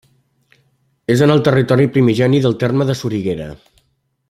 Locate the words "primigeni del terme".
1.97-2.89